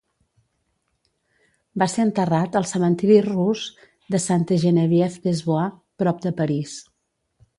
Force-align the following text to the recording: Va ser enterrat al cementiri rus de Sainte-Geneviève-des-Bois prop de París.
Va 1.83 1.87
ser 1.91 2.05
enterrat 2.05 2.57
al 2.61 2.65
cementiri 2.71 3.19
rus 3.27 3.67
de 4.15 4.23
Sainte-Geneviève-des-Bois 4.25 5.79
prop 6.03 6.27
de 6.27 6.35
París. 6.43 6.77